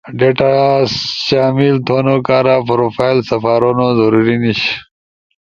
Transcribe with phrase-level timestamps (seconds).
[0.17, 0.53] ڈیٹا
[1.25, 4.61] شامل تھونو کارا پروفائل سپارونو ضروری نیش،